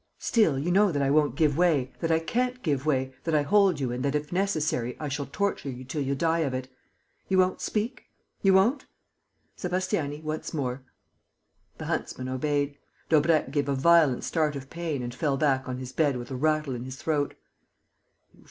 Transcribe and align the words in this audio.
Still, 0.17 0.57
you 0.57 0.71
know 0.71 0.91
that 0.91 1.03
I 1.03 1.11
won't 1.11 1.35
give 1.35 1.55
way, 1.55 1.91
that 1.99 2.09
I 2.09 2.17
can't 2.17 2.63
give 2.63 2.87
way, 2.87 3.13
that 3.23 3.35
I 3.35 3.43
hold 3.43 3.79
you 3.79 3.91
and 3.91 4.01
that, 4.03 4.15
if 4.15 4.31
necessary, 4.33 4.97
I 4.99 5.07
shall 5.07 5.27
torture 5.27 5.69
you 5.69 5.83
till 5.83 6.01
you 6.01 6.15
die 6.15 6.39
of 6.39 6.55
it. 6.55 6.67
You 7.27 7.37
won't 7.37 7.61
speak? 7.61 8.05
You 8.41 8.55
won't?... 8.55 8.87
Sébastiani, 9.55 10.23
once 10.23 10.55
more." 10.55 10.81
The 11.77 11.85
huntsman 11.85 12.29
obeyed. 12.29 12.79
Daubrecq 13.09 13.51
gave 13.51 13.69
a 13.69 13.75
violent 13.75 14.23
start 14.23 14.55
of 14.55 14.71
pain 14.71 15.03
and 15.03 15.13
fell 15.13 15.37
back 15.37 15.69
on 15.69 15.77
his 15.77 15.91
bed 15.91 16.17
with 16.17 16.31
a 16.31 16.35
rattle 16.35 16.73
in 16.73 16.83
his 16.83 16.95
throat. 16.95 17.35